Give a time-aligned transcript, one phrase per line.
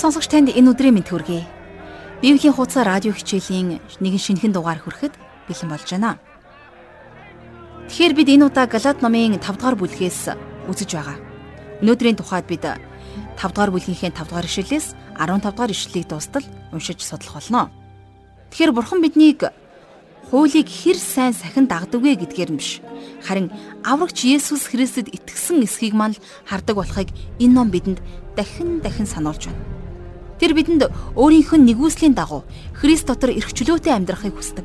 [0.00, 1.44] Эрхэм сонсогч танд энэ өдрийн мэд хүргэе.
[2.24, 5.12] Библийн хуудас радио хичээлийн нэгэн шинэхэн дугаар хүрэхэд
[5.44, 6.16] бэлэн болж байна.
[7.84, 10.32] Тэгэхээр бид энэ удаа Галат номын 5 дугаар бүлгээс
[10.72, 11.20] үзэж байгаа.
[11.84, 12.80] Өнөөдрийн тухайд бид 5
[13.44, 17.68] дугаар бүлгийнхээ 5 дугаар ишлэлээс 15 дугаар ишлэлийг дуустал уншиж судлах болно.
[18.56, 19.52] Тэгэхээр бурхан биднийг
[20.32, 22.80] хуулийг хэр сайн сахин дагдагвэ гэдгээр нь биш.
[23.20, 23.52] Харин
[23.84, 26.16] аврагч Есүс Христэд итгэсэн эсхийг мань
[26.48, 28.00] хардаг болохыг энэ ном бидэнд
[28.32, 29.79] дахин дахин сануулж байна.
[30.40, 30.88] Тэр бидэнд
[31.20, 34.64] өөрийнх нь нэгүслийн дагуу Христ дотор эрх чөлөөтэй амьдрахыг хүсдэг.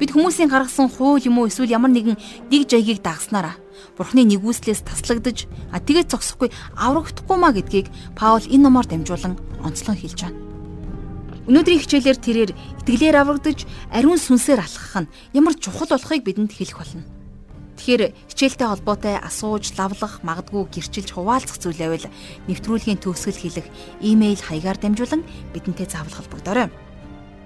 [0.00, 2.16] Бид хүмүүсийн гаргасан хууль юм уу эсвэл ямар нэгэн
[2.48, 3.60] дэг жаягийг дагснараа
[3.96, 10.20] Бурхны нэгүслээс таслагдж а тэгээд зогсохгүй аврагдахгүй маа гэдгийг Паул энэ номоор дамжуулан онцлон хэлж
[10.24, 10.40] байна.
[11.48, 12.50] Өнөөдрийн хичээлээр тэрээр
[12.84, 17.15] итгэлээр аврагдж ариун сүнсээр алхах нь ямар чухал болохыг бидэнд хэлэх болно.
[17.86, 22.10] Тэгэхээр хичээлтэй холбоотой асууж, лавлах, магадгүй гэрчилж хуваалцах зүйл байвал
[22.50, 23.70] нэвтрүүлгийн төгсгөл хэлэх
[24.02, 25.22] имэйл хаягаар дамжуулан
[25.54, 26.66] бидэнтэй заавал холбогдорой.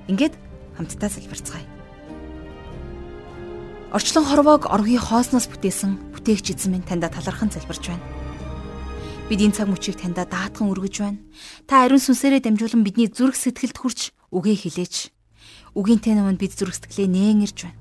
[0.09, 0.33] Ингээд
[0.81, 1.69] хамтдаа залбирцгаая.
[3.93, 8.09] Орчлон хорвоог оргийн хоосноос бүтээсэн бүтээгч эзэн минь таньда талархан залбирч байна.
[9.29, 11.21] Бид энэ цаг мөчийг таньда даатхан өргөж байна.
[11.69, 15.13] Та ариун сүнсээрээ дамжуулан бидний зүрх сэтгэлд хүрч үгээ хэлээч.
[15.77, 17.77] Үгийнтэй өмнө бид зүрх сэтгэлээ нээн ирж байна.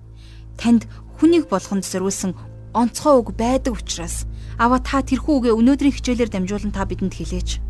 [0.60, 2.32] Танд хүнийг болгонд зориулсан
[2.74, 7.64] онцгой үг байдаг учраас ава та тэрхүү үгээ өнөөдрийн хичээлээр дамжуулан та бидэнд хэлээч.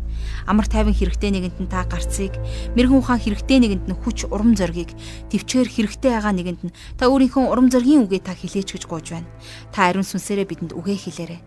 [0.44, 2.36] Амар тайван хэрэгтэй нэгэнд нь та гарцыг,
[2.76, 4.92] мэрэгэн ухаан хэрэгтэй нэгэнд нь хүч урам зоригийг,
[5.32, 9.28] төвчээр хэрэгтэй байгаа нэгэнд нь та өөрийнхөө урам зоригийн үгээ та хэлээч гэж гуйж байна.
[9.72, 11.40] Та ариун сүнсээрээ бидэнд үгээ хэлээрэй.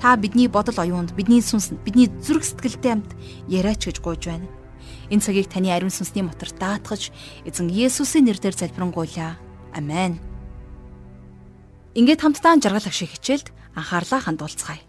[0.00, 3.10] Та бидний бодол оюунд, бидний сүнс, бидний зүрх сэтгэлтэй хамт
[3.50, 4.48] яриач гэж гуйж байна.
[5.10, 7.12] Энэ цагийг таны ариун сүнсний мотор даатгаж
[7.44, 9.36] эзэн Есүсийн нэрээр залбирanгуйлаа.
[9.74, 10.33] Амен.
[11.94, 14.82] Ингээд хамтдаа жаргал ах шиг хичээлд анхаарлаа хандуулцгаая.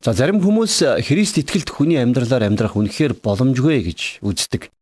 [0.00, 4.72] За зарим хүмүүс Христ итгэлт хүний амьдралаар амьдрах үнэхээр боломжгүй гэж үздэг.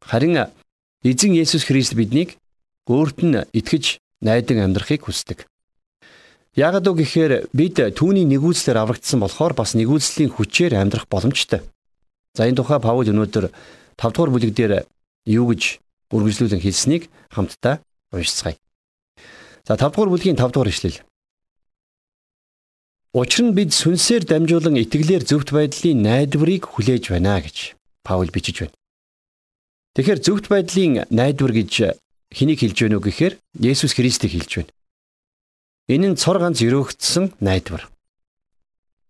[0.00, 0.48] Харин
[1.04, 2.40] эзэн Есүс Христ биднийг
[2.88, 5.44] өөрт нь итгэж найдан амьдрахыг хүсдэг.
[6.56, 11.60] Ягд үг гэхээр бид түүний нэгүүлслээр аврагдсан болохоор бас нэгүүлслийн хүчээр амьдрах боломжтой.
[12.32, 13.52] За энэ тухай Паул өнөөдөр
[14.00, 14.72] 5 дугаар бүлэг дээр
[15.28, 15.84] юу гэж
[16.14, 18.56] үргэлжлүүлэн хэлснийг хамтдаа уншицгаая.
[19.66, 21.02] За 5 дугаар бүлгийн 5 дугаар ишлэл.
[23.16, 27.72] Учир нь бид сүнсээр дамжуулан итгэлээр зөвхт байдлын найдварыг хүлээж байна гэж
[28.04, 28.76] Паул бичиж байна.
[29.96, 31.72] Тэгэхээр зөвхт байдлын найдвар гэж
[32.28, 34.72] хэнийг хэлж байна уу гэхээр Есүс Христийг хэлж байна.
[35.88, 37.88] Энэ нь цор ганц өрөөгдсөн найдвар.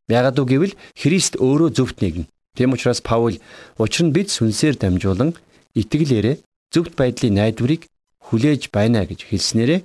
[0.06, 2.30] Яагад үг гэвэл Христ өөрөө зөвхт нэгэн.
[2.54, 3.42] Тэм учраас Паул
[3.74, 5.34] учир нь бид сүнсээр дамжуулан
[5.74, 7.86] итгэлээрээ зөвхт байдлын найдварыг
[8.26, 9.80] хүлээж байна гэж хэлснээрээ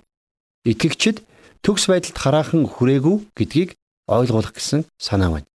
[0.65, 1.21] итгэгчид
[1.61, 3.77] төгс байдалд хараахан хүрээгүй гэдгийг
[4.09, 5.49] ойлгуулах гэсэн санаа байна.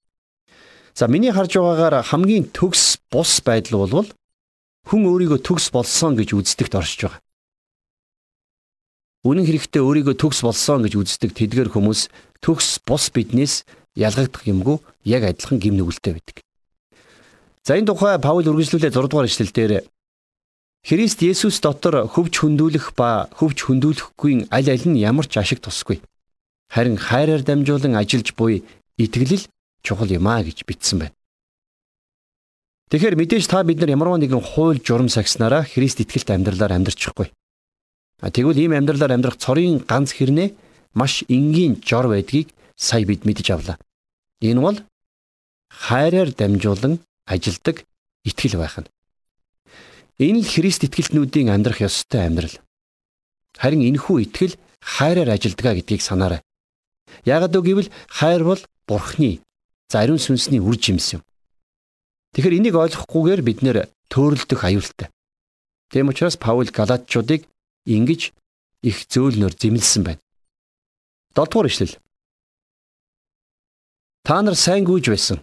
[0.93, 4.07] За миний харж байгаагаар хамгийн төгс бус байдал бол
[4.87, 7.21] хүн өөрийгөө төгс болсон гэж үздэгт оршиж байгаа.
[9.23, 12.11] Үнэн хэрэгтээ өөрийгөө төгс болсон гэж үздэг тэдгэр хүмүүс
[12.43, 13.63] төгс бус биднээс
[13.95, 16.43] ялгагдах юмгүй яг адилхан гим нүгэлтэй байдаг.
[17.63, 19.87] За энэ тухай Паул үргэлжлүүлээ 6 дугаар эшлэл дээр
[20.83, 26.03] Христ Есүс дотор хөвч хөндүүлэх ба хөвч хөндүүлэхгүй аль аль нь ямар ч ашиг тусгүй.
[26.67, 28.67] Харин хайраар дамжуулан ажиллаж буй
[28.99, 29.47] итгэлэл
[29.79, 31.15] чухал юм а гэж бичсэн байна.
[32.91, 37.31] Тэгэхээр мэдээж та бид нар ямарваа нэгэн хууль журам сагснараа Христ итгэлт амьдралаар амьдрчихгүй.
[38.19, 40.51] Тэгвэл ийм амьдралаар амьдрах цорын ганц хэрнээ
[40.99, 43.79] маш энгийн жор байдгийг сая бид мэдж авлаа.
[44.43, 44.77] Энэ бол
[45.71, 47.87] хайраар дамжуулан ажилдаг
[48.27, 48.91] итгэл байх нь.
[50.21, 52.57] Энэ л Христ итгэлтнүүдийн амьдрах ёстой амьдрал.
[53.57, 56.41] Харин энэхүү итгэл хайраар ажилдгаа гэдгийг санаарай.
[57.25, 59.41] Яагад үг гэвэл хайр бол Бурхны
[59.89, 61.21] зариун сүнсний үр жимс юм.
[62.33, 63.77] Тэгэхээр энийг ойлгохгүйгээр бид нэр
[64.09, 65.09] төөрөлдөх аюултай.
[65.93, 67.45] Тэм учраас Паул Галатчуудыг
[67.85, 68.33] ингэж
[68.81, 70.21] их зөөлнөр зэмлсэн байна.
[71.37, 71.97] 7 дугаар ишлэл.
[74.25, 75.41] Та нар сайн гүйж байсан.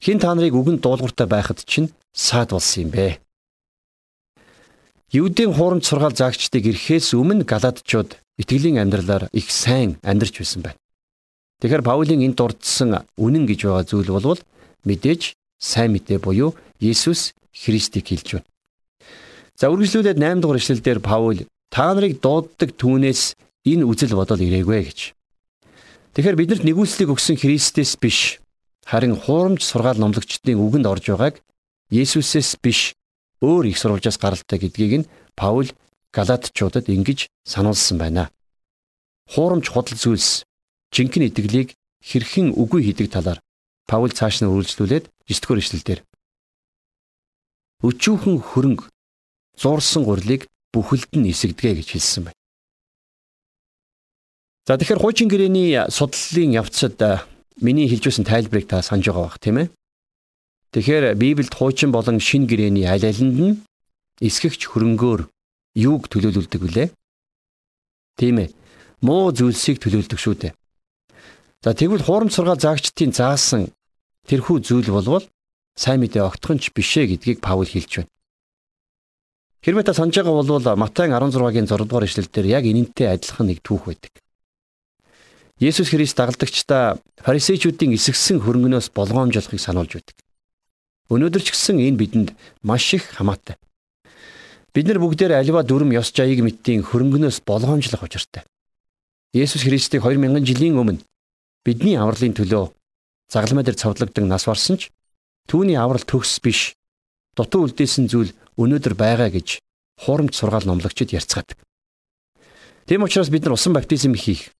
[0.00, 3.20] Хин та нарыг үгэнд дуулууртай байхад чинь саад болсон юм бэ?
[5.10, 10.78] Юудын хуурамч сургаал заагчдыг ирэхээс өмнө галаадчууд итгэлийн амьдралаар их сайн амьдарч байсан байна.
[11.58, 14.38] Тэгэхээр Паулийн энд дурдсан үнэн гэж байгаа зүйл бол
[14.86, 18.46] мэдээж сайн мэдээ буюу Есүс Христийг хэлж байна.
[19.58, 21.42] За үргэлжлүүлээд 8 дугаар ишлэлдэр Паул
[21.74, 23.34] та нарыг дууддаг түүнээс
[23.66, 25.00] энэ үзэл бодол ирээгүй гэж.
[26.14, 28.38] Тэгэхээр биднэрт нэгүслийг өгсөн Христэс биш
[28.86, 31.42] харин хуурамч сургаал номлогчдын үгэнд орж байгааг
[31.90, 32.94] Есүсээс биш
[33.40, 35.68] өөр их сурвалжаас гаралтай гэдгийг нь Паул
[36.12, 38.30] Галатчуудад ингэж сануулсан байна.
[39.32, 40.44] Хуурамч худал зүйлс
[40.92, 43.40] жинхэнэ итгэлийг хэрхэн үгүй хийдэг талаар
[43.88, 46.00] Паул цааш нь үргэлжлүүлээд 9 дугаар ишлэлдэр
[47.80, 48.84] өчүүхэн хөрөнгө
[49.56, 52.38] зуурсан гурилыг бүхэлд нь эсэгдэгэ гэж хэлсэн байна.
[54.68, 57.24] За тэгэхээр хуучин гэрээний судлалын явцад
[57.58, 59.68] миний хэлж байсан тайлбарыг та санаж байгаа бах тийм ээ.
[60.70, 63.58] Тэгэхээр Библиэд хуучин болон шин гэрээний аль алинд нь
[64.22, 65.26] эсгэгч хөрөнгөөр
[65.74, 66.88] юуг төлөөлүүлдэг вүлээ?
[68.14, 68.54] Тийм ээ.
[69.02, 70.52] Муу зүйлсийг төлөөлдөг шүү дээ.
[71.66, 73.74] За тэгвэл хуурамч сургаал заагчдын заасан
[74.30, 75.26] тэрхүү зүйл болвол
[75.74, 78.12] сайн мэдээ огтхонч бишээ гэдгийг Паул хэлж байна.
[79.64, 83.90] Хэрвээ та санаж байгаа бол Матай 16-гийн 6 дугаар эшлэлдэр яг энэнтэй адилхан нэг түүх
[83.90, 84.12] байдаг.
[85.60, 90.19] Есүс Христ дагалдагчдаа фарисеучүүдийн эсгсэн хөрөнгнөөс болгоомжлохыг сануулж байдаг.
[91.10, 92.30] Өнөөдөр ч гэсэн энэ бидэнд
[92.62, 93.58] маш их хамаатай.
[94.70, 98.46] Бид нар бүгдээр аливаа дүрм ёс жаяг мэдтийн хөрөнгнөөс болгоомжлох учиртай.
[99.34, 101.02] Есүс Христийг 2000 жилийн өмнө
[101.66, 102.70] бидний авралын төлөө
[103.26, 104.94] загалмай дээр цовдлогдсон нас барсан ч
[105.50, 106.78] түүний аврал төгс биш.
[107.34, 109.58] Дутуу үлдээсэн зүйл өнөөдөр байгаа гэж
[110.06, 111.58] хуурамч сургаал номлогчид ярьцгаадаг.
[112.86, 114.54] Тэм учраас бид нар усан баптизм хийх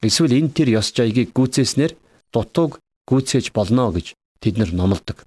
[0.00, 1.92] эсвэл энэ төр ёс жаягийг гүйцээснээр
[2.32, 5.24] дутууг гүйцээж болно гэж тэд нар номлодог.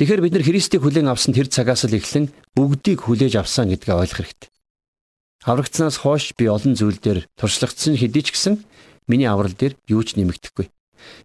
[0.00, 4.32] Тэгэхээр бид нар Христийг хүлээн авсан тэр цагаас л эхлэн бүгдийг хүлээж авсан гэдгээ ойлгох
[4.32, 4.48] хэрэгтэй.
[5.44, 8.64] Аврагцнаас хойш би олон зүйл дээр туршлагдсан хэдий ч гэсэн
[9.04, 10.72] миний аврал дээр юу ч нэмэгдэхгүй.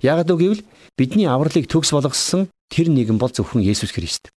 [0.04, 0.64] Яагад үг гэвэл
[1.00, 4.28] бидний авралыг төгс болгосон тэр нэгэн бол зөвхөн Есүс Христ.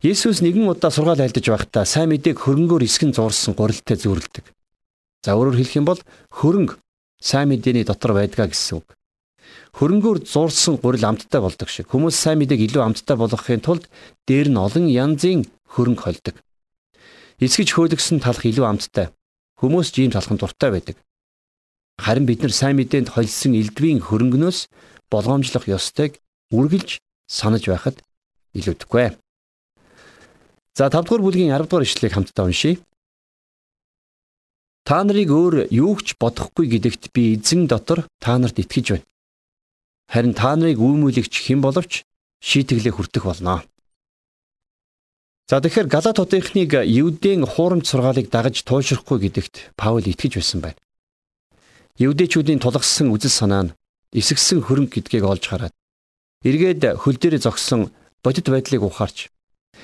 [0.00, 4.48] Есүс нэгэн удаа сургаал айлдаж байхдаа сайн мэдээг хөрөнгөөр эсгэн зуурсан гурилтай зөөрлөдөг.
[5.20, 6.00] За өөрөөр хэлэх юм бол
[6.32, 6.80] хөрөнгө
[7.20, 8.88] сайн мэдээний дотор байдгаа гэсэн үг.
[9.76, 13.88] Хөрөнгөөр зуурсан гурил амттай болдог шиг хүмүүс сайн мэдээг илүү амттай болгохын тулд
[14.28, 16.36] дээр нь олон янзын хөрөнгө холдог.
[17.40, 19.10] Эсгэж хөөлгсөн талах илүү амттай.
[19.58, 20.96] Хүмүүс жим талхан дуртай байдаг.
[21.98, 24.68] Харин бид нар сайн мэдээнд холсон элдвийн хөрөнгнөөс
[25.12, 26.20] болгоомжлох ёстойг
[26.52, 28.02] үргэлж санаж байхад
[28.58, 29.16] илүүдэхгүй.
[30.76, 32.80] За 5 дугаар бүлгийн 10 дугаар ишлэгийг хамтдаа уншийе.
[34.84, 39.06] Та нарыг өөр юу ч бодохгүй гэдэгт би эзэн дотор та нарт итгэж байна.
[40.12, 42.04] Харин та нарыг үүмүүлэгч хэн боловч
[42.44, 43.64] шийтгэлээ хүртэх болно.
[45.48, 50.80] За тэгэхээр Галат хотынхныг Евдийн хуурамч сургаалыг дагаж туйлшрахгүй гэдэгт Паул итгэж байсан байна.
[51.96, 53.74] Евдэчүүдийн тулгассан үзэл санаа нь
[54.12, 55.74] эсгсэн хөрөнгө гэдгийг олж хараад
[56.44, 57.88] эргээд хөл дээр зогсон
[58.20, 59.32] бодит байдлыг ухаарч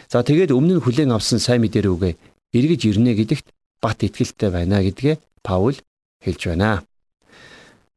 [0.08, 2.14] За тэгээд өмнө нь хүлээн авсан сайн мэдээ рүүгээ
[2.56, 3.46] эргэж ирнэ гэдэгт
[3.82, 5.76] бат итгэлтэй байна гэдгээ Паул
[6.25, 6.84] хэлж байна.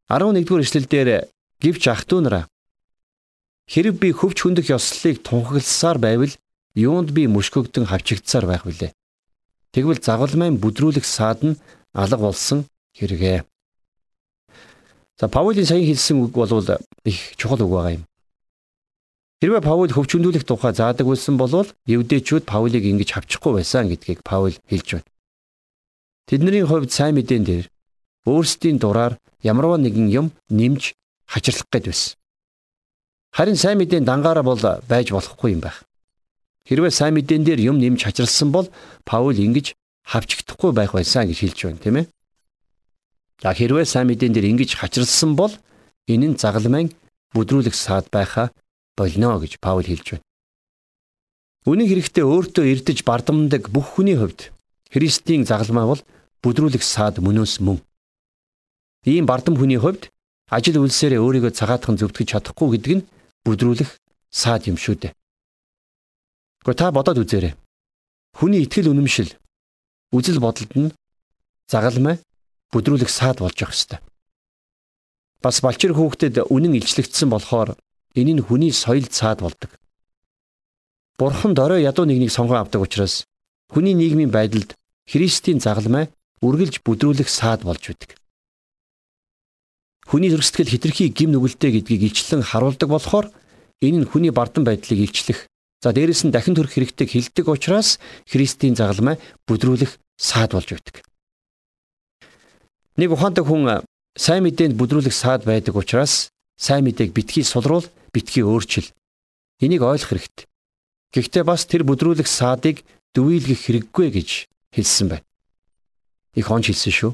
[0.10, 1.10] 11-р эшлэлдэр
[1.62, 2.46] гівч ах トゥ нараа
[3.72, 6.34] хэрэг би хөвч хөндөх ёслолыг тунхагласаар байвал
[6.76, 8.92] юунд би мөшгөгдөн хавчигдсаар байх вүлээ.
[9.72, 11.60] Тэгвэл загалмайн бүдрүүлэх саад нь
[11.94, 12.68] алга болсон
[12.98, 13.46] хэрэгэ.
[15.20, 16.52] За Паулийн саяхан хэлсэн үг бол
[17.06, 18.04] их чухал үг байгаа юм.
[19.42, 25.02] Хэрвээ Паул хөвчөндүүлэх тухай заадаг байсан бол евдээчүүд Паулийг ингэж хавчихгүй байсан гэдгийг Паул хэлж
[25.02, 25.10] байна.
[26.30, 27.66] Тэдний хувьд сайн мэдэн дээр
[28.30, 30.94] өөрсдийн дураар ямарваа нэгэн юм нэмж
[31.32, 32.20] хачирлах гээд байсан.
[33.32, 34.60] Харин сайн мэдэн дангаараа бол
[34.92, 35.88] байж болохгүй юм байх.
[36.68, 38.68] Хэрвээ сайн мэдэн дээр юм нэмж хачирлсан бол
[39.08, 39.72] Паул ингэж
[40.04, 42.06] хавчигдахгүй байх байсан гэж хэлж байна, тийм ээ.
[43.42, 45.56] За хэрвээ сайн мэдэн дээр ингэж хачирлсан бол
[46.12, 46.92] энэ нь загалмайн
[47.32, 48.52] бүдрүүлэх саад байхаа
[49.00, 50.28] болно гэж Паул хэлж байна.
[51.64, 54.52] Үнэн хэрэгтээ өөртөө эрдэж бардамдаг бүх хүний хувьд
[54.92, 56.02] Христийн загалмай бол
[56.44, 57.80] бүдрүүлэх саад мөнөөс мөн.
[59.06, 60.10] Ийм бардам хүний хувьд
[60.52, 63.08] ажил үйлсээрээ өөрийгөө цагаатхан зөвтгөж чадахгүй гэдэг нь
[63.48, 63.92] бүдрүүлэх
[64.30, 65.14] саад юм шүү дээ.
[66.68, 67.54] Гэхдээ та бодоод үзээрэй.
[68.38, 69.32] Хүний итгэл үнэмшил
[70.12, 70.94] үзэл бодолд нь
[71.72, 72.20] загалмай
[72.76, 74.00] бүдрүүлэх саад болж явах ёстой.
[75.42, 77.80] Бас балчир хүүхдэд үнэн илчлэгдсэн болохоор
[78.16, 79.72] Энэ нь хүний соёл цаад болдог.
[81.18, 83.24] Бурхан дорой ядуу нэгнийг сонгон авдаг учраас
[83.72, 84.76] хүний нийгмийн байдалд
[85.08, 86.12] Христийн загалмай
[86.44, 88.20] үргэлж бүдрүүлэх саад болж байдаг.
[90.12, 93.32] Хүний зөрсгөл хитрхи гим нүгэлтэй гэдгийг илчлэн харуулдаг болохоор
[93.80, 95.48] энэ нь хүний бардан байдлыг илчлэх
[95.80, 97.96] за дээрэс нь дахин төрөх хэрэгтэйг хилдэг учраас
[98.28, 99.16] Христийн загалмай
[99.48, 101.08] бүдрүүлэх саад болж байдаг.
[103.00, 103.88] Нэг ухаантай хүн
[104.20, 106.28] сайн мэдээнд бүдрүүлэх саад байдаг учраас
[106.60, 108.92] сайн мэдээг битгий сулруул, битгий өөрчил.
[109.64, 110.46] Энийг ойлгох хэрэгтэй.
[111.16, 112.84] Гэхдээ бас тэр бүдрүүлэх саадыг
[113.16, 114.30] дүвийлгэх хэрэггүй гэж
[114.76, 115.28] хэлсэн байна.
[116.36, 117.12] Их онч хэлсэн шүү.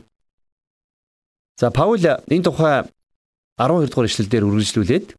[1.57, 2.85] За Паул энэ тухай
[3.57, 5.17] 12 дугаар ишлэлдэр үргэлжлүүлээд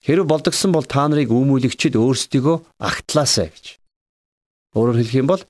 [0.00, 3.76] хэрв болдгсон бол та нарыг үүмүүлэгчд өөрсдийгөө агтлаасаа гэж.
[4.72, 5.44] Өөрөөр хэлэх юм бол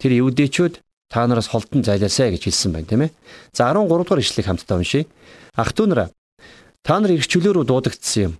[0.00, 0.80] тэр евдээчүүд
[1.12, 3.12] та нараас холдон зайлаасаа гэж хэлсэн байна тийм ээ.
[3.52, 5.04] За 13 дугаар ишлэгийг хамтдаа уншийе.
[5.52, 6.08] Ах トゥ нараа
[6.80, 8.34] та нар эрх чөлөө рүү дуудагдсан юм.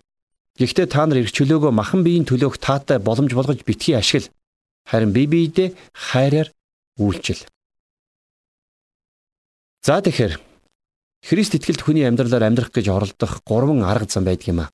[0.57, 4.33] Гэхдээ та нар эрх чөлөөгөө махан биеийн төлөөх таатай боломж болгож битгий ашигла.
[4.89, 6.49] Харин бие биедээ хайраар
[6.97, 7.45] үйлчил.
[9.85, 10.48] За тэгэхээр
[11.23, 14.71] Христ итгэлт хүний амьдралаар амьдрах гэж оролдох гурван арга зам байдаг юм а.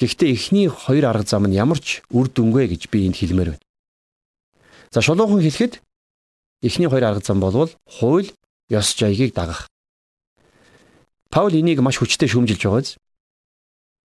[0.00, 3.64] Гэхдээ эхний хоёр арга зам нь ямар ч үр дүнгүй гэж би энд хэлмээр байна.
[4.90, 5.78] За шулуухан хэлэхэд
[6.62, 8.34] эхний хоёр арга зам болвол хууль,
[8.68, 9.68] ёс жаягийг дагах.
[11.30, 12.98] Паул энийг маш хүчтэй шүүмжилж байгаа биз?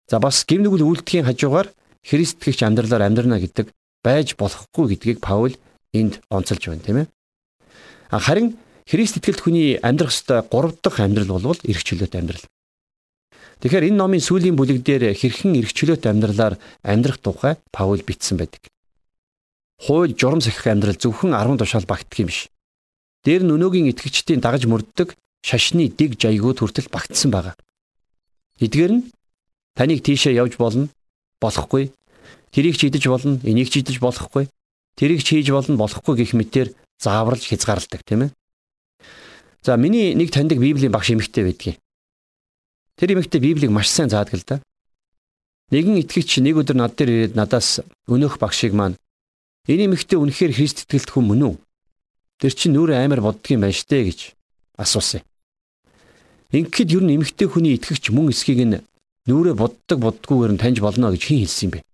[0.10, 1.70] За бас гим нүгэл үйлдэхийн хажуугаар
[2.02, 3.70] Христ итгэгч амьдралаар амьдрна гэдэг
[4.02, 5.54] байж болохгүй гэдгийг Паул
[5.94, 7.08] энд онцолж байна, тийм ээ.
[8.10, 8.58] Харин
[8.90, 12.46] Христ итгэлт хүний амьдрах ёстой 3 дахь амьдрал бол эрх чөлөөт амьдрал.
[13.62, 18.66] Тэгэхээр энэ номын сүүлийн бүлэг дээр хэрхэн эрх чөлөөт амьдралаар амьдрах тухай Паул бичсэн байдаг.
[19.86, 22.50] Хууль журам сахих амьдрал зөвхөн 10 тушаал багтдаг юм биш.
[23.22, 25.14] Дээр нь өнөөгийн итгэгчдийн дагаж мөрддөг
[25.46, 27.54] шашны дэг жайгууд хүртэл багтсан байгаа.
[28.58, 29.04] Эдгээр нь
[29.78, 30.90] таныг тийшээ явж болно,
[31.38, 31.94] болохгүй.
[32.50, 34.50] Тэрийг ч идэж болно, энийг ч идэж болохгүй.
[34.98, 38.32] Тэрийг ч хийж болно, болохгүй гэх мэтээр зааварлж хязгаарладаг тийм ээ.
[39.62, 41.78] За миний нэг таньдаг Библийн багш эмэгтэй байдгийг.
[42.98, 44.58] Тэр эмэгтэй Библийг маш сайн заадаг л да.
[45.70, 48.98] Нэгэн итгэгч нэг өдөр над дээр ирээд надаас өнөөх багшийг маань
[49.70, 51.56] энэ эмэгтэй үнэхээр Христ итгэлт хүн мөн үү?
[52.42, 54.20] Тэр чинь нүрэ амар боддгийм байна штэ гэж
[54.82, 55.22] асуусан.
[56.50, 58.82] Ингээд ер нь эмэгтэй хүний итгэгч мөн эсхийг нь
[59.30, 61.86] нүрэ боддог боддгүйгээр нь таньж болно гэж хин хэлсэн юм бэ.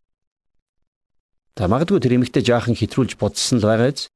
[1.60, 4.08] Та магадгүй тэр эмэгтэй жаахан хитрүүлж бодсон л байгааз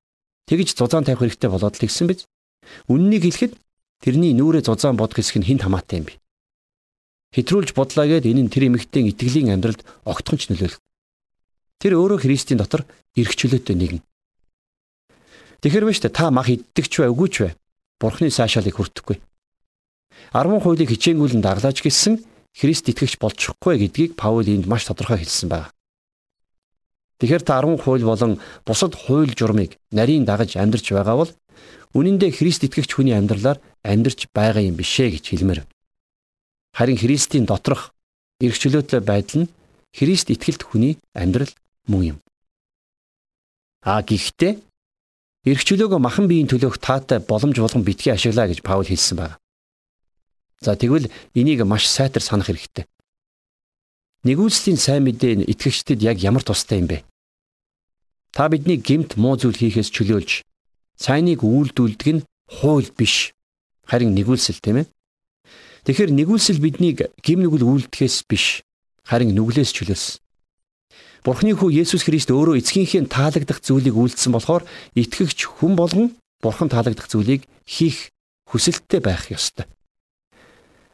[0.48, 2.30] тэгж зузаан тавих хэрэгтэй болоод л тэгсэн биз?
[2.87, 3.53] Үннийг хэлэхэд
[4.01, 6.19] тэрний нүрээ зузаан бодох хэсэг нь хинт хамаатай юм би.
[7.31, 10.83] Хэтрүүлж бодлаа гэд энэ нь тэр эмэгтэйн итгэлийн амьдралд огтхонч нөлөөлөх.
[11.79, 12.83] Тэр өөрөө Христийн дотор
[13.15, 14.01] эрх чөлөөтэй нэгэн.
[15.63, 17.53] Тэгэхэр биш та мах иддэгч бай үгүй ч бай.
[18.01, 19.17] Бурхны сайшаалыг хүртэхгүй.
[20.33, 22.19] 10 хуулийг хичээнгүүлэн даглаж гисэн
[22.51, 25.71] Христ итгэгч болчихгүй гэдгийг Паул энд маш тодорхой хэлсэн байна.
[27.21, 31.31] Тэгэхээр та 10 хууль болон бусад хууль журмыг нарийн дагаж амьдарч байгаа бол
[31.91, 35.67] Үнэн дээр Христ итгэгч хүний амьдралаар амьдарч байгаа юм бишээ гэж хэлмээр.
[36.71, 37.91] Харин Христийн доторх
[38.39, 39.51] эрх чөлөөтэй байдал нь
[39.91, 41.51] Христ итгэлт хүний амьдрал
[41.91, 42.17] мөн юм.
[43.83, 44.55] А гэхдээ
[45.51, 49.36] эрх чөлөөгөө махан биеийн төлөөх таатай боломж болгон битгий ашиглаа гэж Паул хэлсэн байна.
[50.63, 52.86] За тэгвэл энийг маш сайтар санах хэрэгтэй.
[54.24, 57.03] Нэгүслийн сайн мэдээ нь итгэгчдэд яг ямар тустай юм бэ?
[58.31, 60.45] Та бидний гемт муу зүйл хийхээс чөлөөлж
[61.01, 63.34] Сайныг үйлдүүлдэг нь хууль биш.
[63.89, 64.88] Харин нэгүүлсэл тийм ээ.
[65.89, 68.62] Тэгэхээр нэгүүлсэл биднийг гим нүгэл үйлдэхээс биш.
[69.01, 70.22] Харин нүглээс чөлөөс.
[71.25, 77.10] Бурхны хүү Есүс Христ өөрөө эцгийнхээ таалагдах зүйлийг үйлдсэн болохоор итгэгч хүн болгон Бурхан таалагдах
[77.10, 78.13] зүйлийг хийх
[78.50, 79.70] хүсэлттэй байх ёстой.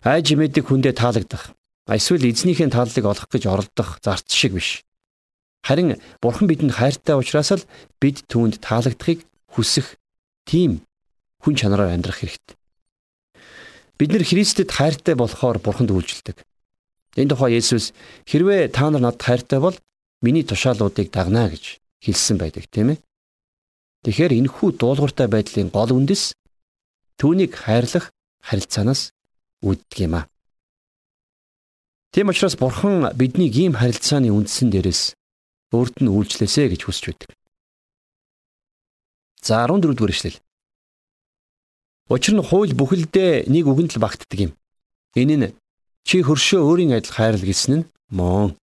[0.03, 1.55] Айж мэддэг хүндээ таалагдах,
[1.87, 4.83] эсвэл эзнийхээ тааллыг олох гэж оролдох зарц шиг биш.
[5.63, 7.63] Харин Бурхан бидэнд хайртай учраас л
[8.03, 9.95] бид түүнд таалагдахыг хүсэх
[10.47, 10.83] тийм
[11.43, 12.55] хүн чанараар амьдрах хэрэгтэй.
[13.97, 16.43] Бид нэр Христэд хайртай болохоор Бурханд үйлжилдэг.
[17.17, 17.97] Энэ тухай Есүс
[18.29, 19.73] хэрвээ та нар надад хайртай бол
[20.21, 23.01] миний тушаалуудыг дагнаа гэж хэлсэн байдаг тийм ээ.
[24.05, 26.37] Тэгэхээр энэхүү дуулууртай байдлын гол үндэс
[27.17, 28.13] түүнийг хайрлах
[28.45, 29.09] харилцаанаас
[29.65, 30.29] үүддэг юм а.
[32.13, 35.17] Тийм учраас Бурхан бидний ийм харилцааны үндсэн дээрээс
[35.73, 37.36] өөрт нь үйлчлээсэ гэж хүсэж байдаг.
[39.47, 40.37] За 14 дугаар эшлэл.
[42.11, 44.51] Учир нь хууль бүхэлдээ нэг үгэнд л багтдаг юм.
[45.15, 45.55] Энэ нь
[46.03, 48.59] чи хөршөө өөрийн адил хайрл гэсэн нь мөн.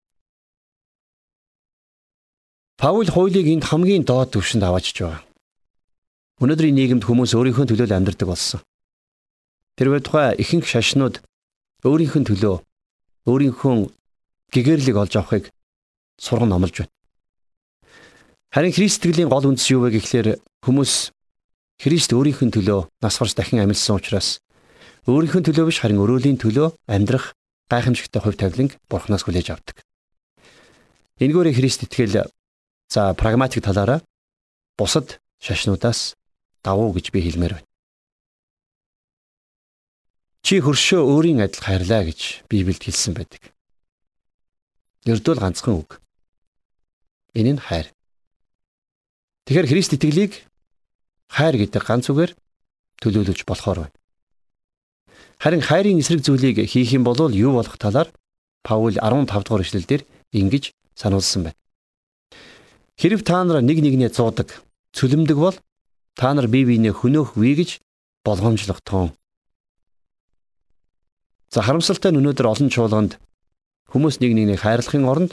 [2.77, 5.25] Паул хуулийг энд хамгийн доод түвшинд аваачж байгаа.
[6.43, 8.61] Өнөөдрийн нийгэмд хүмүүс өөрийнхөө төлөө амьдардаг болсон.
[9.81, 11.15] Тэрвээ тухай ихэнх шашнууд
[11.81, 12.55] өөрийнхөө төлөө
[13.25, 13.73] өөрийнхөө
[14.53, 15.49] гэгэрлийг олж авахыг
[16.21, 16.94] сурган номлож байна.
[18.55, 21.11] Харин Христ итгэлийн гол үндэс юу вэ гэхлээр хүмүүс
[21.75, 24.39] Христ өөрийнх нь төлөө нас гарч дахин амьдсан учраас
[25.11, 27.35] өөрийнх нь төлөө биш харин өрөөлийн төлөө амьдрах
[27.67, 29.83] гайхамшигтай хувь тавиланг Бурханаас хүлээж авдаг.
[31.19, 32.31] Энэгээр Христ итгэл
[32.87, 33.99] за прагматик талаараа
[34.79, 36.15] бусад шашнуудаас
[36.63, 37.67] давуу гэж би хэлмээр байна.
[40.47, 43.51] Чи хөршөө өөрийн адил хайрлаа гэж Библиэд хэлсэн байдаг.
[45.03, 45.99] Ердөө л ганцхан үг.
[47.35, 47.91] Энэ нь хайр.
[49.45, 50.41] Тэгэхээр Христ итгэлийг
[51.29, 52.33] хайр гэдэг ганц үгээр
[52.97, 53.95] төлөөлөж болохоор байна.
[55.37, 58.09] Харин хайрын эсрэг зүйлийг хийх юм бол юу болох талаар
[58.65, 60.01] Паул 15 дугаар эшлэлдэр
[60.33, 61.59] ингэж сануулсан байна.
[62.97, 64.49] Хэрв та нар нэг нэгнээ зуудаг,
[64.97, 65.53] цөлмдөг бол
[66.17, 67.85] та нар бие биенээ хөнөөх вий гэж
[68.25, 69.13] болгоомжлох тоон.
[71.53, 73.21] За харамсалтай нь өнөөдөр олон чуулганд
[73.93, 75.31] хүмүүс нэг нэгнийг хайрлахын оронд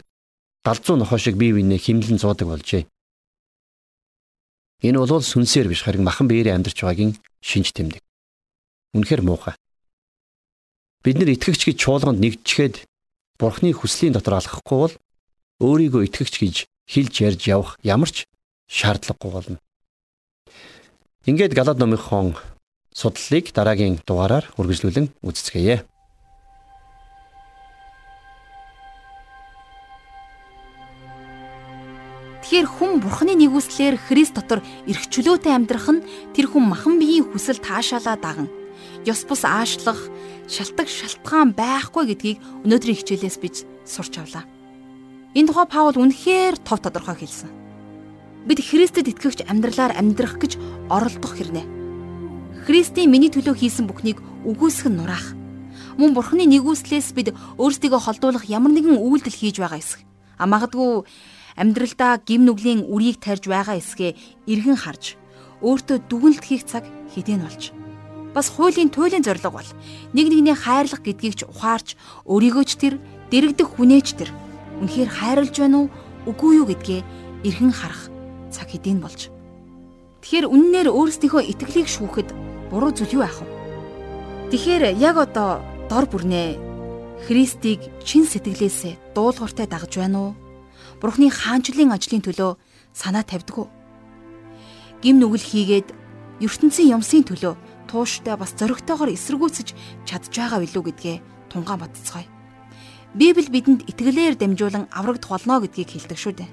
[0.61, 2.85] галзуу нохоо шиг бие биенээ химлэн зуудаг болжээ.
[4.83, 8.03] Энэ бол сүнсээр биш харин махан биеэрээ амьдарч байгаагийн шинж тэмдэг.
[8.91, 9.55] Үнэхээр муухай.
[11.03, 12.83] Бид нар итгэгч гэж чуулганд нэгдэчихэд
[13.39, 14.93] Бурхны хүслийн дотор алхахгүй бол
[15.63, 16.55] өөрийгөө итгэгч гэж
[16.87, 18.27] хэлж ярьж явах ямар ч
[18.67, 19.57] шаардлагагүй болно.
[21.23, 22.35] Ингээд Галаад номынхон
[22.91, 25.87] судлалыг дараагийн дугаараар үргэлжлүүлэн үздэцгээе.
[32.53, 36.05] Тэгэхээр хүн бурхны нэгүслэр Христ дотор эрх чөлөөтэй амьдрах нь
[36.37, 38.45] тэр хүн махан биеийн хүсэл таашаалаа даган
[39.09, 39.97] ёс бус аашлах
[40.45, 44.45] шалтак шалтгаан байхгүй гэдгийг өнөөдрийн хичээлээс бид сурч авлаа.
[45.33, 47.49] Энэ тухай Паул үнэхээр тов тодорхой хэлсэн.
[48.45, 50.61] Бид Христэд итгэгч амьдралаар амьдрах гэж
[50.93, 51.65] оролдох хэрнэ.
[52.69, 55.33] Христийн миний төлөө хийсэн бүхнийг үгүйсгэн нураах.
[55.97, 60.05] Мөн Бурхны нэгүслээс бид өөрсдийгөө холдуулах ямар нэгэн үйлдэл хийж байгаа эсэх.
[60.37, 61.01] А магадгүй
[61.59, 64.17] амьдралдаа гим нүглийн үрийг тарьж байгаа эсгээ
[64.47, 65.15] эргэн харж
[65.63, 66.83] өөртөө дүгнэлт хийх цаг
[67.13, 67.71] хэдийн болж.
[68.33, 69.69] Бас хуулийн туйлын зорилго бол
[70.11, 71.95] нэг нэгний хайрлах гэдгийг ч ухаарч
[72.25, 72.93] өөрийгөө ч тэр
[73.29, 74.29] дэрэгдэх хүнээч тэр
[74.81, 75.87] үнэхээр хайрлж байна уу
[76.25, 77.01] үгүй юу гэдгээ
[77.45, 78.09] эргэн харах
[78.49, 79.29] цаг хэдийн болж.
[80.25, 82.29] Тэгэхээр үннээр өөрсдийнхөө итгэлийг шүүхэд
[82.73, 83.47] буруу зүйл юу яах вэ?
[84.49, 86.57] Тэгэхээр яг одоо дор бүрнээ
[87.27, 90.31] Христийг чин сэтгэлээсээ дуулууртай дагж байна уу
[91.03, 92.55] Бурхны хаанчлалын ажлын төлөө
[92.95, 93.67] санаа тавьдаг?
[95.03, 95.87] Гим нүгэл хийгээд
[96.39, 97.59] ертөнцийн юмсын төлөө
[97.91, 99.75] тууштай бас зоригтойгоор эсэргүүцэж
[100.07, 101.17] чадж байгаа билүү гэдгээ
[101.51, 102.23] тунгаан бодцгоё.
[103.19, 106.51] Библи бидэнд итгэлээр дамжуулан аврагдах болно гэдгийг хэлдэг шүү дээ.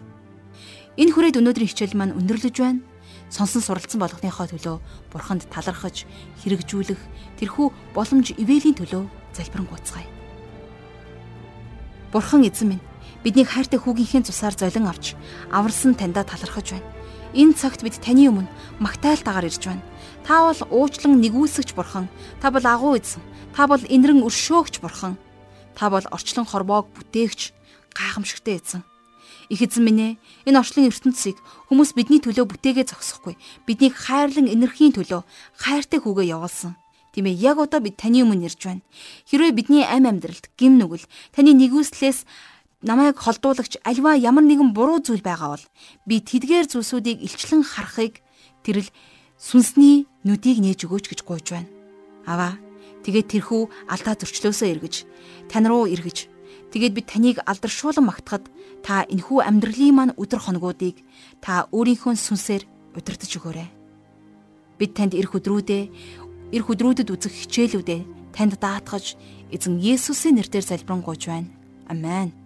[0.98, 2.82] Энэ хүрээд өнөөдрийн хичээл маань өндөрлөж байна.
[3.30, 4.76] Сонсон суралцсан болгохныхоо төлөө
[5.14, 6.10] бурханд талархаж,
[6.42, 6.98] хэрэгжүүлэх
[7.38, 9.06] тэрхүү боломж ивэлийн төлөө
[9.38, 10.10] залбирanгуйцгаая.
[12.10, 12.89] Бурхан эзэн минь
[13.24, 15.14] Биднийг хайртай хүүгийнхээ цусаар золин авч
[15.52, 16.88] аварсан таньда талархаж байна.
[17.34, 18.50] Энэ цагт бид таны өмнө
[18.82, 19.84] магтаалтайгаар ирж байна.
[20.26, 22.10] Та бол уучлан нэгүсгэж бурхан.
[22.42, 23.22] Та бол агуу эзэн.
[23.54, 25.14] Та бол инэрэн өршөөгч бурхан.
[25.78, 27.54] Та бол орчлон хорвоог бүтээгч
[27.94, 28.82] гайхамшигтай эзэн.
[29.50, 30.12] Их эзэн минь ээ
[30.50, 31.38] энэ орчлон ертөнцийг
[31.70, 33.34] хүмүүс бидний төлөө бүтээгээ зогсохгүй.
[33.66, 35.26] Биднийг хайрлан энерхийн төлөө
[35.58, 36.78] хайртай хүүгээ явуулсан.
[37.10, 38.86] Тийм ээ яг одоо бид таны өмнө ирж байна.
[39.26, 41.02] Хэрвээ бидний амь амьдралд гим нүгэл
[41.34, 42.22] таны нэгүслээс
[42.83, 45.64] намайг холдуулагч альва ямар нэгэн буруу зүйл байгаа бол
[46.09, 48.25] би тэдгээр зүйлсүүдийг илчлэн харахыг
[48.64, 48.88] тэрл
[49.37, 51.69] сүнсний нүдийг нээж өгөөч гэж гуйж байна.
[52.25, 52.57] Аваа
[53.05, 54.95] тэгээд тэрхүү алдаа зөрчлөөсөө эргэж
[55.53, 56.29] тань руу эргэж
[56.73, 58.49] тэгээд би таныг алдаршуулан магтахад
[58.81, 61.05] та энхүү амьдралын маань өдр хоногуудыг
[61.45, 62.64] та өөрийнхөө сүнсээр
[62.97, 63.69] удирдах өгөөрэй.
[64.81, 65.85] Бид танд эрх өдрүүдээ
[66.57, 68.01] эрх өдрүүдэд үзэх хичээлүүдээ
[68.33, 69.21] танд даатгаж
[69.53, 71.53] эзэн Есүсийн нэрээр залбирanгуйж байна.
[71.90, 72.39] Амен.